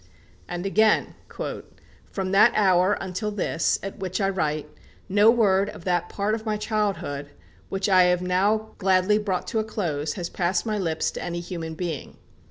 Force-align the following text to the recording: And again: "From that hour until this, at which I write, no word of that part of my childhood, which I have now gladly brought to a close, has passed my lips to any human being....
And 0.47 0.65
again: 0.65 1.13
"From 2.09 2.31
that 2.31 2.53
hour 2.55 2.93
until 2.93 3.29
this, 3.29 3.77
at 3.83 3.99
which 3.99 4.19
I 4.19 4.29
write, 4.29 4.67
no 5.07 5.29
word 5.29 5.69
of 5.69 5.83
that 5.85 6.09
part 6.09 6.33
of 6.33 6.43
my 6.43 6.57
childhood, 6.57 7.29
which 7.69 7.87
I 7.87 8.05
have 8.05 8.23
now 8.23 8.71
gladly 8.79 9.19
brought 9.19 9.45
to 9.49 9.59
a 9.59 9.63
close, 9.63 10.13
has 10.13 10.27
passed 10.27 10.65
my 10.65 10.79
lips 10.79 11.11
to 11.11 11.21
any 11.23 11.39
human 11.39 11.75
being.... 11.75 12.17